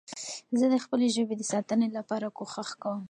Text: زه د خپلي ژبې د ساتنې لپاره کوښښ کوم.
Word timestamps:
زه 0.59 0.65
د 0.73 0.75
خپلي 0.83 1.07
ژبې 1.15 1.35
د 1.37 1.43
ساتنې 1.53 1.87
لپاره 1.97 2.27
کوښښ 2.37 2.69
کوم. 2.81 2.99